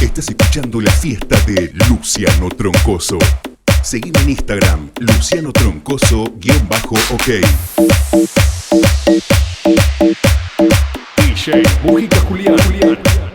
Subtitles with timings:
[0.00, 3.18] Estás escuchando la fiesta de Luciano Troncoso.
[3.82, 6.46] Seguime en Instagram, Luciano Troncoso-OK.
[11.16, 12.20] DJ Mujica.
[12.20, 13.25] Julián.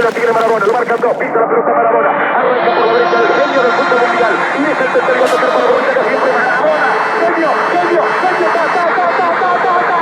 [0.00, 3.20] Ahí la tiene Marabona, lo marcan dos, pisa la pelota Marabona, arranca por la derecha
[3.20, 6.32] el genio del fútbol mundial, y es el tercer gol para la bolita que siempre
[6.40, 6.88] Marabona,
[7.20, 9.98] genio, genio, genio, ta, ta, ta, ta, ta, ta, ta.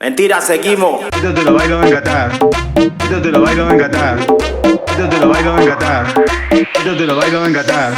[0.00, 1.04] Mentira, seguimos.
[1.04, 2.32] Esto te lo bailo en Qatar.
[2.74, 4.18] Esto te lo bailo en Qatar.
[4.18, 6.06] Esto te lo bailo en Qatar.
[6.50, 7.92] Esto te lo bailo en Qatar.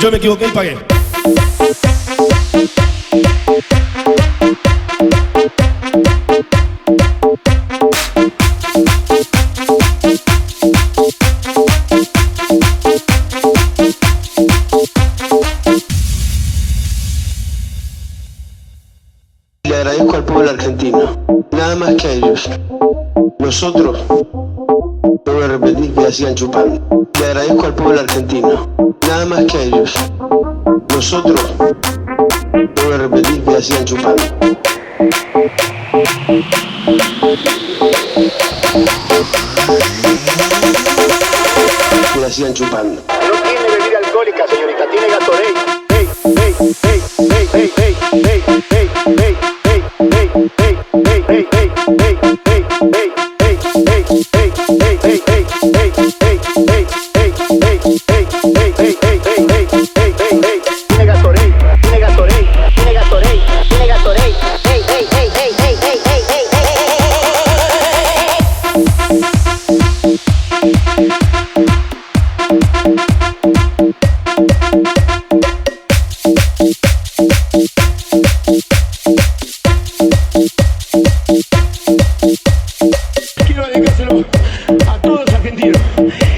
[0.00, 0.76] Yo me equivoqué y pagué.
[19.88, 21.00] Agradezco al pueblo argentino,
[21.52, 22.50] nada más que a ellos.
[23.38, 27.08] Nosotros, no voy a repetir que sigan chupando.
[27.18, 28.68] Le agradezco al pueblo argentino,
[29.08, 29.94] nada más que a ellos.
[30.94, 31.54] Nosotros,
[32.52, 34.22] no voy a repetir que sigan chupando.
[42.12, 43.17] Que sigan chupando.
[51.28, 51.57] Hey,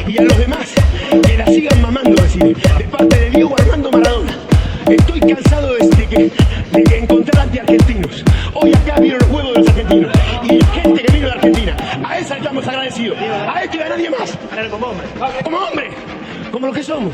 [0.07, 0.73] y a los demás
[1.27, 4.33] que la sigan mamando, decir, de parte de Diego Armando Maradona.
[4.89, 6.33] Estoy cansado de, que,
[6.73, 8.25] de que encontrar antiargentinos.
[8.55, 10.13] Hoy acá vieron los juegos de los argentinos
[10.45, 11.77] y la gente que vino de Argentina.
[12.05, 13.19] A esa estamos agradecidos.
[13.19, 14.39] A este y a nadie más.
[14.71, 15.07] Como hombre.
[15.45, 15.91] Como hombre.
[16.51, 17.13] Como lo que somos.